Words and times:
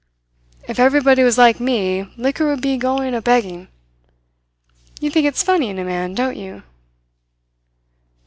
If 0.67 0.79
everybody 0.79 1.21
was 1.21 1.37
like 1.37 1.59
me, 1.59 2.11
liquor 2.17 2.47
would 2.47 2.59
be 2.59 2.75
going 2.75 3.13
a 3.13 3.21
begging. 3.21 3.67
You 4.99 5.11
think 5.11 5.27
it's 5.27 5.43
funny 5.43 5.69
in 5.69 5.77
a 5.77 5.83
man, 5.83 6.15
don't 6.15 6.37
you?" 6.37 6.63